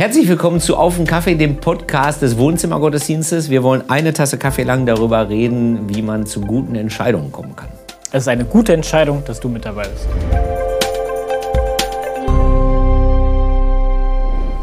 [0.00, 3.50] Herzlich willkommen zu Auf den Kaffee, dem Podcast des Wohnzimmergottesdienstes.
[3.50, 7.68] Wir wollen eine Tasse Kaffee lang darüber reden, wie man zu guten Entscheidungen kommen kann.
[8.10, 10.08] Es ist eine gute Entscheidung, dass du mit dabei bist.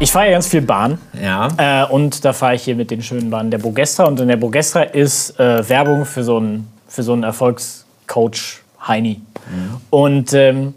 [0.00, 0.98] Ich fahre ja ganz viel Bahn.
[1.22, 1.84] Ja.
[1.86, 4.06] Äh, und da fahre ich hier mit den schönen Bahnen der Bogestra.
[4.06, 8.58] Und in der Bogestra ist äh, Werbung für so einen, für so einen Erfolgscoach
[8.88, 9.20] Heini.
[9.90, 10.74] Und ähm,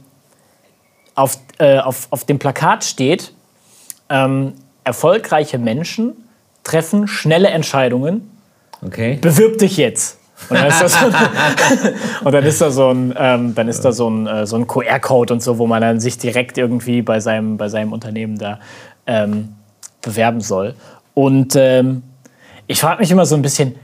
[1.16, 3.34] auf, äh, auf, auf dem Plakat steht,
[4.12, 4.54] ähm,
[4.84, 6.14] erfolgreiche Menschen
[6.64, 8.30] treffen schnelle Entscheidungen.
[8.86, 9.18] Okay.
[9.22, 10.18] Bewirb dich jetzt.
[10.50, 11.06] Und dann ist da so,
[12.26, 14.68] und dann ist da so ein, ähm, dann ist da so ein, äh, so ein
[14.68, 18.60] QR-Code und so, wo man dann sich direkt irgendwie bei seinem, bei seinem Unternehmen da
[19.06, 19.56] ähm,
[20.02, 20.76] bewerben soll.
[21.14, 22.04] Und ähm,
[22.68, 23.76] ich frage mich immer so ein bisschen,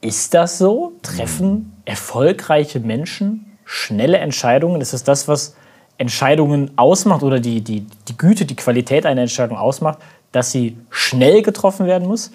[0.00, 0.92] ist das so?
[1.02, 4.80] Treffen erfolgreiche Menschen schnelle Entscheidungen?
[4.80, 5.54] Ist es das, was
[5.98, 9.98] Entscheidungen ausmacht oder die, die, die Güte, die Qualität einer Entscheidung ausmacht,
[10.32, 12.32] dass sie schnell getroffen werden muss?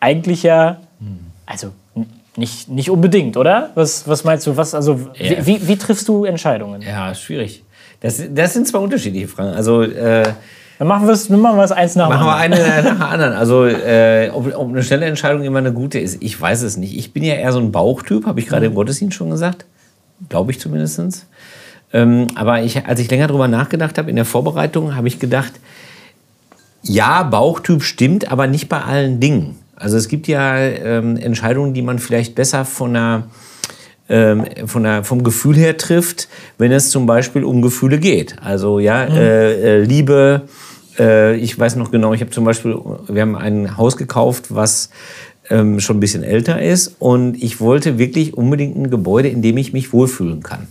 [0.00, 0.78] Eigentlich ja,
[1.46, 1.72] also
[2.36, 3.70] nicht, nicht unbedingt, oder?
[3.74, 4.56] Was, was meinst du?
[4.56, 5.46] Was, also, Ja.
[5.46, 6.80] wie, wie, triffst du Entscheidungen?
[6.82, 7.62] Ja, schwierig.
[8.00, 9.54] Das, das sind zwei unterschiedliche Fragen.
[9.54, 10.24] Also äh,
[10.78, 12.64] Dann machen wir es machen wir es eins nach dem machen wir anderen.
[12.72, 13.32] eine nach der anderen.
[13.34, 16.96] Also äh, ob, ob eine schnelle Entscheidung immer eine gute ist, ich weiß es nicht.
[16.96, 19.66] Ich bin ja eher so ein Bauchtyp, habe ich gerade im Gottesdienst schon gesagt.
[20.28, 21.26] Glaube ich zumindest.
[21.92, 25.52] Ähm, aber ich, als ich länger drüber nachgedacht habe in der Vorbereitung, habe ich gedacht,
[26.82, 29.56] ja, Bauchtyp stimmt, aber nicht bei allen Dingen.
[29.76, 33.24] Also es gibt ja ähm, Entscheidungen, die man vielleicht besser von der,
[34.08, 38.36] ähm, von der, vom Gefühl her trifft, wenn es zum Beispiel um Gefühle geht.
[38.42, 40.42] Also ja, äh, äh, Liebe.
[40.98, 42.76] Äh, ich weiß noch genau, ich habe zum Beispiel,
[43.08, 44.90] wir haben ein Haus gekauft, was
[45.50, 49.56] ähm, schon ein bisschen älter ist und ich wollte wirklich unbedingt ein Gebäude, in dem
[49.56, 50.66] ich mich wohlfühlen kann.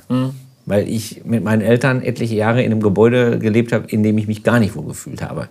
[0.66, 4.28] Weil ich mit meinen Eltern etliche Jahre in einem Gebäude gelebt habe, in dem ich
[4.28, 5.48] mich gar nicht wohlgefühlt habe.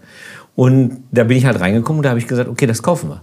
[0.56, 3.22] Und da bin ich halt reingekommen und da habe ich gesagt, okay, das kaufen wir.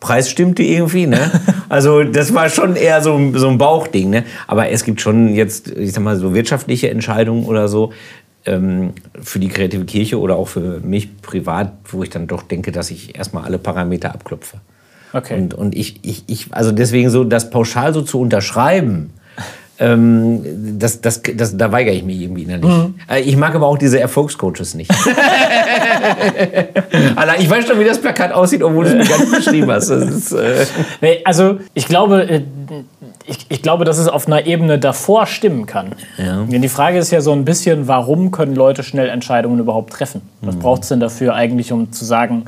[0.00, 1.30] Preis stimmte irgendwie, ne?
[1.68, 4.24] Also das war schon eher so, ein- so ein Bauchding, ne?
[4.46, 7.92] Aber es gibt schon jetzt, ich sag mal, so wirtschaftliche Entscheidungen oder so
[8.44, 12.70] ähm, für die kreative Kirche oder auch für mich privat, wo ich dann doch denke,
[12.70, 14.58] dass ich erstmal alle Parameter abklopfe.
[15.12, 15.34] Okay.
[15.40, 19.10] Und, und ich, ich, ich, also deswegen so, das pauschal so zu unterschreiben,
[19.78, 22.70] ähm, das, das, das, da weigere ich mich irgendwie innerlich.
[23.10, 24.90] Äh, Ich mag aber auch diese Erfolgscoaches nicht.
[27.16, 29.70] Allein, ich weiß schon, wie das Plakat aussieht, obwohl du es mir gar nicht beschrieben
[29.70, 29.90] hast.
[29.90, 30.64] Ist, äh,
[31.00, 32.42] Nee, also ich glaube, äh,
[33.26, 35.94] ich, ich glaube, dass es auf einer Ebene davor stimmen kann.
[36.16, 36.42] Ja.
[36.44, 40.22] Denn die Frage ist ja so ein bisschen, warum können Leute schnell Entscheidungen überhaupt treffen?
[40.40, 42.44] Was braucht es denn dafür eigentlich, um zu sagen,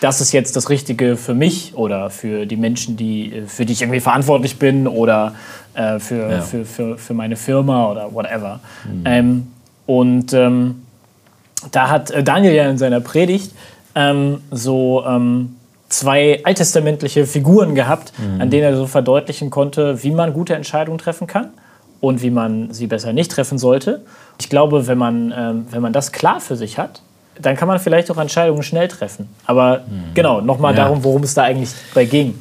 [0.00, 3.74] das ist jetzt das Richtige für mich oder für die Menschen, die, äh, für die
[3.74, 5.34] ich irgendwie verantwortlich bin oder
[5.80, 6.40] äh, für, Ja.
[6.40, 8.60] für, für, für meine Firma oder whatever.
[9.04, 9.48] Ähm,
[9.86, 10.82] und ähm,
[11.72, 13.52] da hat äh, Daniel ja in seiner Predigt
[13.94, 15.56] ähm, so ähm,
[15.88, 21.26] zwei alttestamentliche Figuren gehabt, an denen er so verdeutlichen konnte, wie man gute Entscheidungen treffen
[21.26, 21.48] kann
[22.00, 24.02] und wie man sie besser nicht treffen sollte.
[24.38, 27.02] Ich glaube, wenn man, ähm, wenn man das klar für sich hat,
[27.40, 29.28] dann kann man vielleicht auch Entscheidungen schnell treffen.
[29.46, 29.80] Aber
[30.14, 30.84] genau, nochmal Ja.
[30.84, 32.34] darum, worum es da eigentlich bei ging.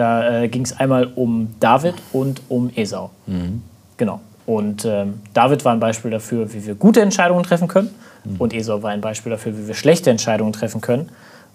[0.00, 3.10] Da äh, ging es einmal um David und um Esau.
[3.98, 4.20] Genau.
[4.46, 7.90] Und ähm, David war ein Beispiel dafür, wie wir gute Entscheidungen treffen können.
[8.38, 11.10] Und Esau war ein Beispiel dafür, wie wir schlechte Entscheidungen treffen können.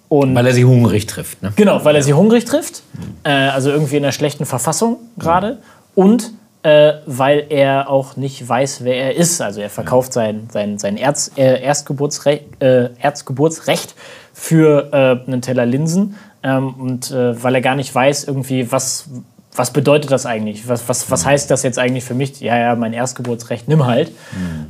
[0.10, 1.42] Und weil er sie hungrig trifft.
[1.42, 1.54] Ne?
[1.56, 2.84] Genau, weil er sie hungrig trifft,
[3.24, 5.58] äh, also irgendwie in einer schlechten Verfassung gerade.
[5.96, 9.42] Und äh, weil er auch nicht weiß, wer er ist.
[9.42, 13.96] Also er verkauft sein, sein, sein Erz, äh, Erstgeburtsre äh, Erzgeburtsrecht
[14.34, 16.16] für äh, einen Teller Linsen.
[16.46, 19.10] Ähm, und äh, weil er gar nicht weiß, irgendwie, was,
[19.56, 20.68] was bedeutet das eigentlich?
[20.68, 22.40] Was, was, was heißt das jetzt eigentlich für mich?
[22.40, 24.12] Ja, ja, mein Erstgeburtsrecht, nimm halt.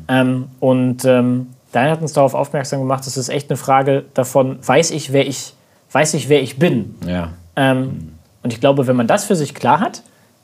[0.08, 4.58] Ähm, und ähm, Daniel hat uns darauf aufmerksam gemacht, das ist echt eine Frage davon,
[4.66, 5.54] weiß ich, wer ich,
[5.92, 6.96] weiß ich, wer ich bin?
[7.06, 7.34] Ja.
[7.58, 10.02] Ähm, und ich glaube, wenn man das für sich klar hat,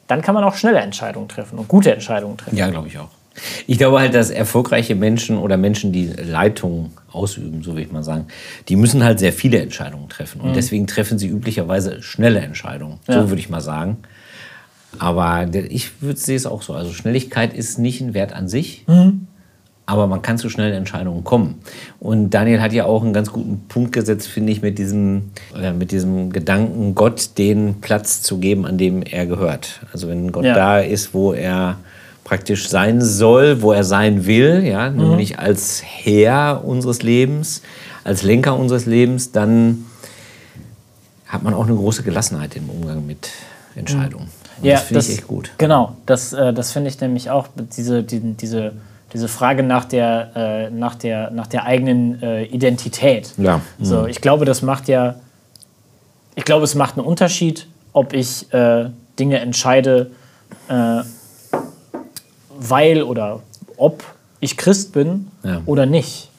[0.07, 2.57] dann kann man auch schnelle Entscheidungen treffen und gute Entscheidungen treffen.
[2.57, 3.07] Ja, glaube ich auch.
[3.71, 8.03] Ich glaube halt, dass erfolgreiche Menschen oder Menschen, die Leitung ausüben, so will ich mal
[8.03, 8.25] sagen,
[8.67, 10.41] die müssen halt sehr viele Entscheidungen treffen.
[10.41, 12.99] Und deswegen treffen sie üblicherweise schnelle Entscheidungen.
[13.07, 13.21] Ja.
[13.21, 13.99] So würde ich mal sagen.
[14.99, 16.73] Aber ich sehe es auch so.
[16.73, 18.85] Also Schnelligkeit ist nicht ein Wert an sich,
[19.85, 21.59] aber man kann zu schnellen Entscheidungen kommen.
[22.01, 25.71] Und Daniel hat ja auch einen ganz guten Punkt gesetzt, finde ich, mit diesem, äh,
[25.71, 29.79] mit diesem Gedanken, Gott den Platz zu geben, an dem er gehört.
[29.93, 30.55] Also wenn Gott Ja.
[30.55, 31.77] da ist, wo er
[32.23, 37.61] praktisch sein soll, wo er sein will, ja, nämlich als Herr unseres Lebens,
[38.03, 39.85] als Lenker unseres Lebens, dann
[41.27, 43.29] hat man auch eine große Gelassenheit im Umgang mit
[43.75, 44.27] Entscheidungen.
[44.61, 45.51] Und das finde ich echt gut.
[45.57, 47.47] Genau, das, äh, das finde ich nämlich auch,
[47.77, 48.73] diese, die, diese,
[49.13, 53.33] diese Frage nach der, äh, nach der, nach der eigenen äh, Identität.
[53.37, 53.61] Ja.
[53.79, 55.15] So, ich glaube, das macht ja,
[56.35, 58.89] ich glaube, es macht einen Unterschied, ob ich äh,
[59.19, 60.11] Dinge entscheide,
[60.69, 61.01] äh,
[62.69, 63.39] weil oder
[63.77, 64.03] ob
[64.39, 65.61] ich Christ bin Ja.
[65.65, 66.29] oder nicht.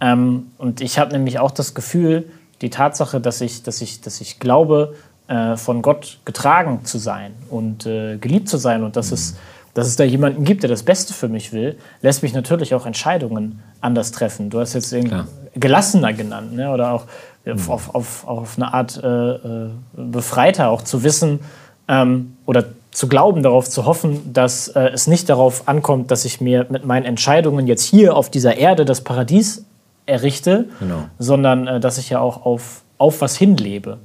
[0.00, 2.30] Ähm, und ich habe nämlich auch das Gefühl,
[2.62, 4.94] die Tatsache, dass ich, dass ich, dass ich glaube,
[5.28, 9.36] äh, von Gott getragen zu sein und äh, geliebt zu sein und dass, es,
[9.74, 12.86] dass es da jemanden gibt, der das Beste für mich will, lässt mich natürlich auch
[12.86, 14.50] Entscheidungen anders treffen.
[14.50, 15.26] Du hast jetzt Klar.
[15.54, 16.70] gelassener genannt ne?
[16.70, 17.06] oder auch
[17.46, 21.40] auf, auf, auf, auf eine Art äh, äh, befreiter, auch zu wissen
[21.88, 26.40] ähm, oder zu glauben, darauf zu hoffen, dass äh, es nicht darauf ankommt, dass ich
[26.40, 29.64] mir mit meinen Entscheidungen jetzt hier auf dieser Erde das Paradies
[30.06, 31.04] errichte, Genau.
[31.18, 33.98] sondern äh, dass ich ja auch auf, auf was hinlebe,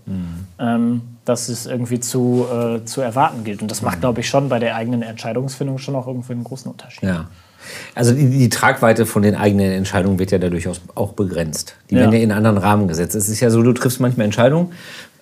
[0.59, 3.61] ähm, dass es irgendwie zu, äh, zu erwarten gilt.
[3.63, 6.69] Und das macht, glaube ich, schon bei der eigenen Entscheidungsfindung schon auch irgendwie einen großen
[6.71, 7.03] Unterschied.
[7.03, 7.25] Ja.
[7.95, 11.75] Also die, die Tragweite von den eigenen Entscheidungen wird ja dadurch auch- auch begrenzt.
[11.89, 12.01] Die Ja.
[12.01, 13.15] werden ja in einen anderen Rahmen gesetzt.
[13.15, 14.71] Es ist ja so, du triffst manchmal Entscheidungen,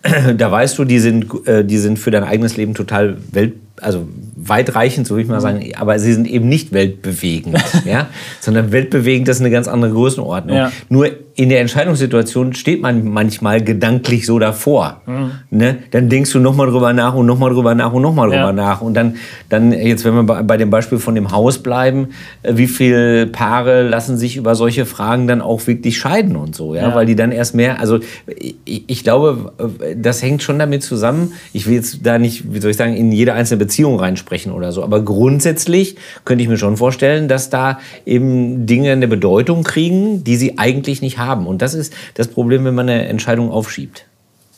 [0.38, 4.08] da weißt du, die sind, äh, die sind für dein eigenes Leben total welt, also
[4.48, 8.08] weitreichend, so würde ich mal sagen, aber sie sind eben nicht weltbewegend, ja?
[8.40, 10.56] sondern weltbewegend das ist eine ganz andere Größenordnung.
[10.56, 10.72] Ja.
[10.90, 15.02] Nur in der Entscheidungssituation steht man manchmal gedanklich so davor.
[15.50, 15.78] Ne?
[15.90, 18.54] Dann denkst du nochmal drüber nach und nochmal drüber nach und nochmal drüber Ja.
[18.54, 18.82] nach.
[18.82, 19.16] Und dann,
[19.50, 22.10] dann, jetzt wenn wir bei, dem Beispiel von dem Haus bleiben,
[22.44, 26.76] äh, wie viele Paare lassen sich über solche Fragen dann auch wirklich scheiden und so,
[26.76, 26.96] ja, Ja.
[26.96, 28.00] weil die dann erst mehr, also
[28.36, 29.54] ich, ich glaube,
[29.98, 31.34] das hängt schon damit zusammen.
[31.52, 34.00] Ich will jetzt da nicht, wie soll ich sagen, in jede einzelne Beziehung
[34.34, 35.96] reinsprechen oder so, aber grundsätzlich
[36.26, 41.02] könnte ich mir schon vorstellen, dass da eben Dinge eine Bedeutung kriegen, die sie eigentlich
[41.02, 41.48] nicht haben.
[41.48, 44.06] Und das ist das Problem, wenn man eine Entscheidung aufschiebt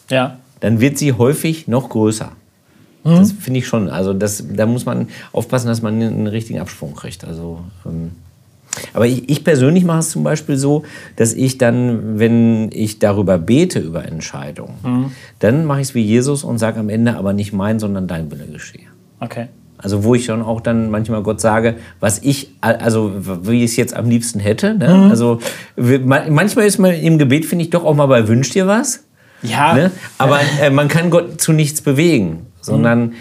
[0.09, 0.37] Ja.
[0.61, 2.31] dann wird sie häufig noch größer.
[3.03, 3.87] Das finde ich schon.
[3.87, 7.23] Also das, da muss man aufpassen, dass man einen richtigen Absprung kriegt.
[7.23, 8.13] Also, ähm,
[8.93, 10.81] aber ich, ich persönlich mache es zum Beispiel so,
[11.15, 16.43] dass ich dann, wenn ich darüber bete, über Entscheidungen, dann mache ich es wie Jesus
[16.43, 18.87] und sage am Ende aber nicht mein, sondern dein Wille geschehe.
[19.19, 19.49] Okay.
[19.77, 23.11] Also wo ich dann auch dann manchmal Gott sage, was ich, also
[23.43, 24.73] wie ich es jetzt am liebsten hätte.
[24.73, 25.07] Ne?
[25.09, 25.39] Also
[25.75, 28.67] wir- ma- manchmal ist man im Gebet, finde ich, doch auch mal bei Wünsch dir
[28.67, 29.03] was.
[29.41, 29.73] Ja.
[29.75, 29.91] Ne?
[30.17, 33.13] Aber äh, man kann Gott zu nichts bewegen, sondern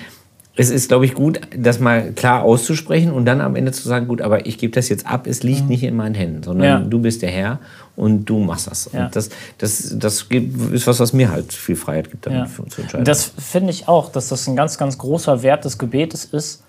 [0.56, 4.06] es ist, glaube ich, gut, das mal klar auszusprechen und dann am Ende zu sagen,
[4.06, 6.78] gut, aber ich gebe das jetzt ab, es liegt nicht in meinen Händen, sondern Ja.
[6.78, 7.58] du bist der Herr
[7.96, 8.88] und du machst das.
[8.92, 9.06] Ja.
[9.06, 10.26] Und das, das, das
[10.72, 12.46] ist was, was mir halt viel Freiheit gibt, dann Ja.
[12.46, 13.04] zu entscheiden.
[13.04, 16.62] Das finde ich auch, dass das ein ganz, ganz großer Wert des Gebetes ist,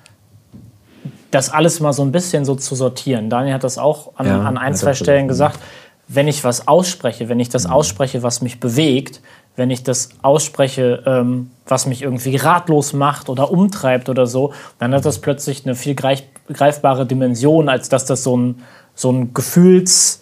[1.31, 3.29] das alles mal so ein bisschen so zu sortieren.
[3.29, 5.59] Daniel hat das auch an, an ein, zwei Stellen gesagt.
[6.07, 7.53] Wenn ich was ausspreche, wenn ich Mhm.
[7.53, 9.21] das ausspreche, was mich bewegt,
[9.55, 14.93] wenn ich das ausspreche, ähm, was mich irgendwie ratlos macht oder umtreibt oder so, dann
[14.93, 16.23] hat das plötzlich eine viel greif
[16.53, 18.61] greifbare Dimension, als dass das so ein,
[18.93, 20.21] so ein Gefühls-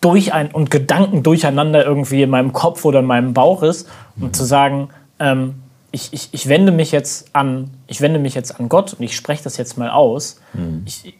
[0.00, 3.88] durch ein und Gedanken durcheinander irgendwie in meinem Kopf oder in meinem Bauch ist
[4.20, 4.88] und zu sagen,
[5.20, 5.54] ähm,
[5.92, 9.14] ich, ich, ich wende mich jetzt an, ich wende mich jetzt an Gott und ich
[9.14, 10.40] spreche das jetzt mal aus.
[10.86, 11.14] Ich,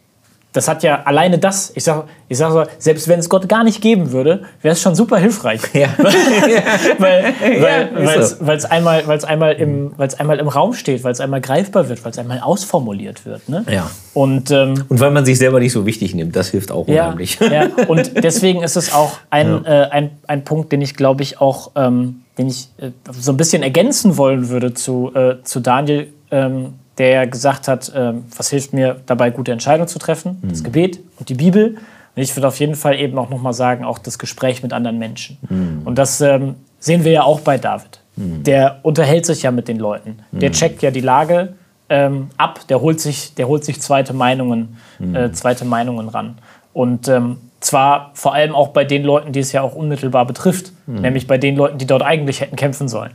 [0.53, 3.65] das hat ja alleine das, ich sage ich sag so, selbst wenn es Gott gar
[3.65, 5.63] nicht geben würde, wäre es schon super hilfreich.
[5.73, 5.89] ja.
[6.99, 8.47] weil weil, ist weil, so.
[8.47, 12.05] weil's einmal, weil's einmal, im, weil's einmal im Raum steht, weil es einmal greifbar wird,
[12.05, 13.49] weil es einmal ausformuliert wird.
[13.49, 13.65] Ne?
[13.71, 13.91] Ja.
[14.13, 17.07] Und ähm, Und weil man sich selber nicht so wichtig nimmt, das hilft auch ja,
[17.07, 17.39] unheimlich.
[17.41, 21.41] ja, und deswegen ist es auch ein, äh, ein, ein Punkt, den ich glaube ich
[21.41, 26.09] auch, ähm, den ich äh, so ein bisschen ergänzen wollen würde zu, äh, zu Daniel,
[26.31, 30.39] ähm, der gesagt hat, ähm, was hilft mir dabei, gute Entscheidungen zu treffen?
[30.43, 31.77] Das Gebet und die Bibel.
[32.15, 34.99] Und ich würde auf jeden Fall eben auch nochmal sagen, auch das Gespräch mit anderen
[34.99, 35.39] Menschen.
[35.87, 38.01] Und das ähm, sehen wir ja auch bei David.
[38.17, 40.19] Der unterhält sich ja mit den Leuten.
[40.33, 41.55] Der checkt ja die Lage
[41.89, 44.77] ähm, ab, der holt sich, der holt sich zweite Meinungen,
[45.15, 46.37] äh, zweite Meinungen ran.
[46.75, 50.73] Und ähm, zwar vor allem auch bei den Leuten, die es ja auch unmittelbar betrifft,
[50.87, 53.13] nämlich bei den Leuten, die dort eigentlich hätten kämpfen sollen.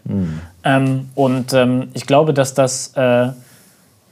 [0.63, 3.29] Ähm, und ähm, ich glaube, dass das, äh,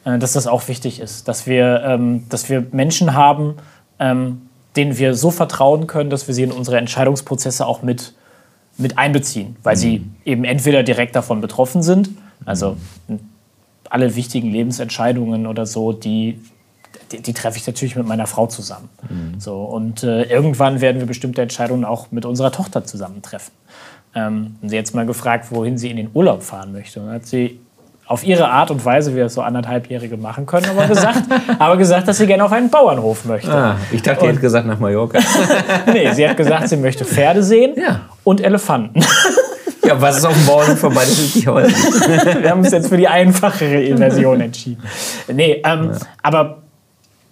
[0.05, 3.55] dass das auch wichtig ist, dass wir, ähm, dass wir Menschen haben,
[3.99, 4.41] ähm,
[4.75, 8.13] denen wir so vertrauen können, dass wir sie in unsere Entscheidungsprozesse auch mit,
[8.77, 12.09] mit einbeziehen, weil sie eben entweder direkt davon betroffen sind,
[12.45, 12.77] also
[13.89, 16.39] alle wichtigen Lebensentscheidungen oder so, die,
[17.11, 18.89] die, die treffe ich natürlich mit meiner Frau zusammen.
[19.39, 23.51] So, und äh, irgendwann werden wir bestimmte Entscheidungen auch mit unserer Tochter zusammen treffen.
[24.13, 27.01] Ähm, und sie hat jetzt mal gefragt, wohin sie in den Urlaub fahren möchte.
[27.01, 27.59] Und hat sie
[28.07, 31.23] auf ihre Art und Weise, wie das so anderthalbjährige machen können, aber gesagt,
[31.59, 33.51] aber gesagt, dass sie gerne auf einen Bauernhof möchte.
[33.51, 35.19] Ah, ich dachte, ihr hättet gesagt nach Mallorca.
[35.91, 38.01] Nee, sie hat gesagt, sie möchte Pferde sehen Ja.
[38.23, 39.01] und Elefanten.
[39.83, 41.01] ja, was ist auf dem Bauernhof vorbei?
[41.01, 41.75] Das ist nicht häufig.
[42.41, 44.83] Wir haben uns jetzt für die einfachere Version entschieden.
[45.31, 46.57] Nee, ähm, aber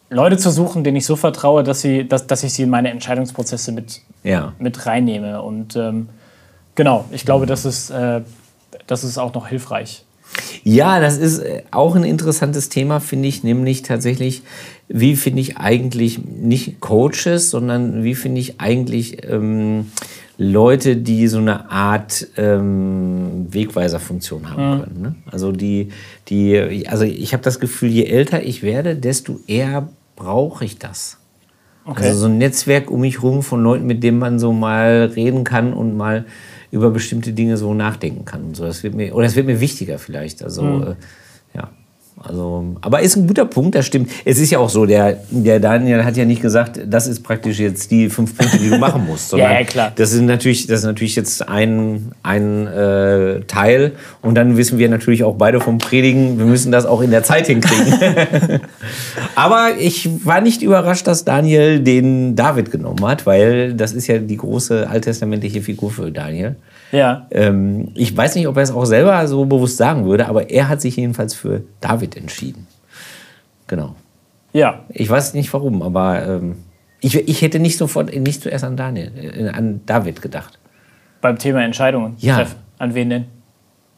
[0.09, 2.89] Leute zu suchen, denen ich so vertraue, dass, sie, dass, dass ich sie in meine
[2.91, 4.53] Entscheidungsprozesse mit, Ja.
[4.59, 5.41] mit reinnehme.
[5.41, 6.09] Und ähm,
[6.75, 8.21] genau, ich glaube, das ist, äh,
[8.87, 10.03] das ist auch noch hilfreich.
[10.63, 14.43] Ja, das ist äh, auch ein interessantes Thema, finde ich, nämlich tatsächlich,
[14.87, 19.87] wie finde ich eigentlich nicht Coaches, sondern wie finde ich eigentlich ähm,
[20.37, 25.01] Leute, die so eine Art ähm, Wegweiserfunktion haben können.
[25.01, 25.15] Ne?
[25.29, 25.89] Also die,
[26.27, 31.17] die, also ich habe das Gefühl, je älter ich werde, desto eher brauche ich das.
[31.85, 32.03] Okay.
[32.03, 35.43] Also so ein Netzwerk um mich rum von Leuten, mit denen man so mal reden
[35.43, 36.25] kann und mal
[36.73, 38.43] über bestimmte Dinge so nachdenken kann.
[38.43, 38.65] Und so.
[38.65, 40.43] Das wird mir, oder das wird mir wichtiger vielleicht.
[40.43, 40.95] Also ja.
[42.21, 44.09] Also, aber ist ein guter Punkt, das stimmt.
[44.23, 47.59] Es ist ja auch so, der, der Daniel hat ja nicht gesagt, das ist praktisch
[47.59, 49.29] jetzt die fünf Punkte, die du machen musst.
[49.29, 49.91] sondern Ja, ja, klar.
[49.95, 53.93] Das ist natürlich, das ist natürlich jetzt ein, ein äh, Teil.
[54.21, 57.23] Und dann wissen wir natürlich auch beide vom Predigen, wir müssen das auch in der
[57.23, 57.93] Zeit hinkriegen.
[59.35, 64.19] Aber ich war nicht überrascht, dass Daniel den David genommen hat, weil das ist ja
[64.19, 66.55] die große alttestamentliche Figur für Daniel.
[66.93, 67.25] Ja.
[67.31, 70.69] Ähm, ich weiß nicht, ob er es auch selber so bewusst sagen würde, aber er
[70.69, 72.67] hat sich jedenfalls für David entschieden.
[73.67, 73.95] Genau.
[74.53, 74.81] Ja.
[74.89, 76.55] Ich weiß nicht warum, aber ähm,
[77.01, 80.59] ich, ich hätte nicht sofort, nicht zuerst an Daniel, äh, an David gedacht.
[81.19, 82.35] Beim Thema Entscheidungen Ja.
[82.35, 82.57] treffen.
[82.77, 83.25] An wen denn?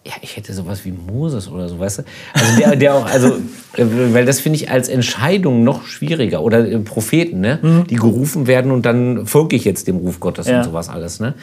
[0.07, 2.03] Ja, ich hätte sowas wie Moses oder so, weißt du?
[2.33, 3.27] Also der, der auch, also,
[3.75, 6.43] äh, weil das finde ich als Entscheidung noch schwieriger.
[6.43, 7.85] Oder äh, Propheten, ne?
[7.89, 10.59] Die gerufen werden und dann folge ich jetzt dem Ruf Gottes Ja.
[10.59, 11.33] und sowas alles, ne?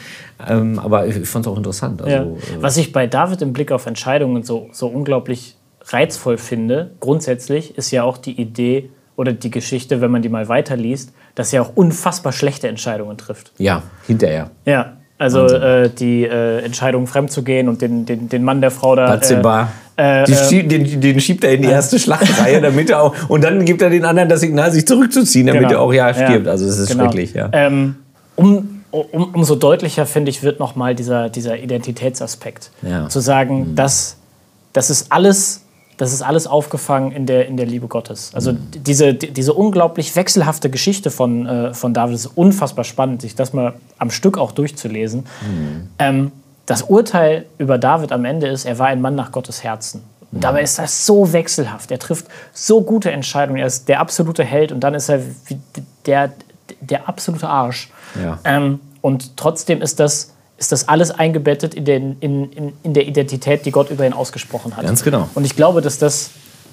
[0.47, 2.01] Ähm, aber ich, ich fand es auch interessant.
[2.01, 2.21] Also, Ja.
[2.23, 7.77] äh, Was ich bei David im Blick auf Entscheidungen so, so unglaublich reizvoll finde, grundsätzlich,
[7.77, 11.63] ist ja auch die Idee oder die Geschichte, wenn man die mal weiterliest, dass er
[11.63, 13.51] auch unfassbar schlechte Entscheidungen trifft.
[13.57, 14.51] ja, hinterher.
[14.65, 14.93] Ja.
[15.23, 18.95] Also äh, die äh, Entscheidung, fremd zu gehen und den, den, den Mann der Frau
[18.95, 19.07] da.
[19.07, 19.69] Bathseba.
[19.97, 23.15] äh, äh, schie- den, den schiebt er in die erste Schlachtreihe, damit er auch.
[23.29, 25.73] Und dann gibt er den anderen das Signal, sich zurückzuziehen, damit Genau.
[25.73, 26.13] er auch ja Ja.
[26.13, 26.47] stirbt.
[26.47, 27.05] Also, das ist Genau.
[27.05, 27.49] schrecklich, ja.
[27.53, 27.95] Ähm,
[28.35, 32.69] um, um, umso deutlicher, finde ich, wird nochmal dieser, dieser Identitätsaspekt.
[32.81, 33.07] Ja.
[33.09, 34.17] Zu sagen, dass
[34.73, 35.62] das ist alles.
[36.03, 38.31] Das ist alles aufgefangen in der, in der Liebe Gottes.
[38.33, 38.57] Also Mhm.
[38.71, 43.73] diese, diese unglaublich wechselhafte Geschichte von, äh, von David ist unfassbar spannend, sich das mal
[43.97, 45.21] am Stück auch durchzulesen.
[45.21, 45.87] Mhm.
[45.99, 46.31] Ähm,
[46.65, 50.01] das Urteil über David am Ende ist, er war ein Mann nach Gottes Herzen.
[50.01, 50.35] Mhm.
[50.37, 51.89] Und dabei ist das so wechselhaft.
[51.89, 53.59] Er trifft so gute Entscheidungen.
[53.59, 55.21] Er ist der absolute Held und dann ist er
[56.05, 56.33] der,
[56.81, 57.89] der absolute Arsch.
[58.21, 58.39] Ja.
[58.43, 60.32] Ähm, und trotzdem ist das,
[60.63, 64.13] ist das alles eingebettet in, den, in, in, in der Identität, die Gott über ihn
[64.13, 64.85] ausgesprochen hat.
[64.85, 65.29] Ganz genau.
[65.35, 66.31] Und ich glaube, dass das,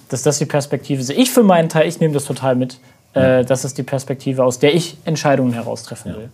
[0.09, 1.11] dass das die Perspektive ist.
[1.11, 2.79] Ich für meinen Teil, ich nehme das total mit.
[3.15, 6.29] Äh, das ist die Perspektive, aus der ich Entscheidungen heraustreffen will.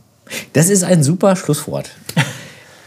[0.52, 1.90] Das ist ein super Schlusswort.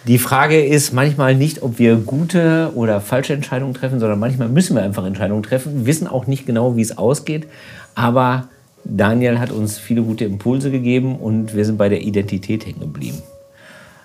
[0.07, 4.75] Die Frage ist manchmal nicht, ob wir gute oder falsche Entscheidungen treffen, sondern manchmal müssen
[4.75, 7.47] wir einfach Entscheidungen treffen, wissen auch nicht genau, wie es ausgeht.
[7.95, 8.47] Aber
[8.85, 13.21] Daniel hat uns viele gute Impulse gegeben und wir sind bei der Identität hängen geblieben.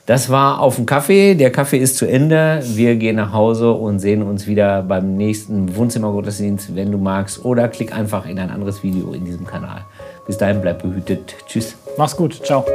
[0.07, 1.35] Das war auf dem Kaffee.
[1.35, 2.61] Der Kaffee ist zu Ende.
[2.63, 7.45] Wir gehen nach Hause und sehen uns wieder beim nächsten Wohnzimmergottesdienst, wenn du magst.
[7.45, 9.87] Oder klick einfach in ein anderes Video in diesem Kanal.
[10.27, 11.35] Bis dahin, bleib behütet.
[11.47, 11.77] Tschüss.
[11.97, 12.45] Mach's gut.
[12.45, 12.67] Ciao.